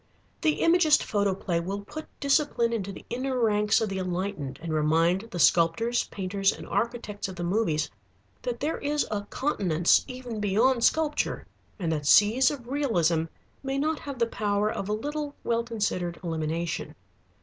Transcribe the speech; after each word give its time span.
The 0.41 0.63
Imagist 0.63 1.03
photoplay 1.03 1.59
will 1.59 1.81
put 1.81 2.07
discipline 2.19 2.73
into 2.73 2.91
the 2.91 3.05
inner 3.11 3.37
ranks 3.37 3.81
of 3.81 3.89
the 3.89 3.99
enlightened 3.99 4.57
and 4.59 4.73
remind 4.73 5.21
the 5.29 5.37
sculptors, 5.37 6.05
painters, 6.05 6.51
and 6.51 6.65
architects 6.67 7.27
of 7.27 7.35
the 7.35 7.43
movies 7.43 7.87
that 8.41 8.59
there 8.61 8.79
is 8.79 9.05
a 9.11 9.21
continence 9.29 10.03
even 10.07 10.39
beyond 10.39 10.83
sculpture 10.83 11.45
and 11.77 11.91
that 11.91 12.07
seas 12.07 12.49
of 12.49 12.65
realism 12.67 13.25
may 13.61 13.77
not 13.77 13.99
have 13.99 14.17
the 14.17 14.25
power 14.25 14.71
of 14.71 14.89
a 14.89 14.93
little 14.93 15.35
well 15.43 15.63
considered 15.63 16.19
elimination. 16.23 16.95